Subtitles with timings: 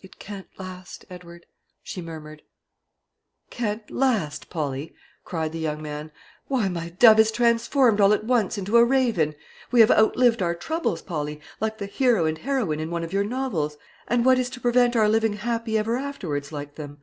[0.00, 1.44] "It can't last, Edward,"
[1.82, 2.42] she murmured.
[3.50, 6.12] "Can't last, Polly!" cried the young man;
[6.46, 9.34] "why, my dove is transformed all at once into a raven.
[9.72, 13.24] We have outlived our troubles, Polly, like the hero and heroine in one of your
[13.24, 13.76] novels;
[14.06, 16.98] and what is to prevent our living happy ever afterwards, like them?